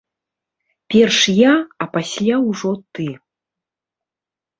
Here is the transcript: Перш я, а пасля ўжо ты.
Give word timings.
Перш 0.93 1.19
я, 1.39 1.51
а 1.85 1.87
пасля 1.97 2.35
ўжо 2.47 2.71
ты. 2.97 3.07